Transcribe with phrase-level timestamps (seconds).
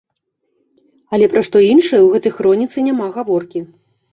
[1.17, 3.59] Але пра што іншае ў гэтай хроніцы няма гаворкі.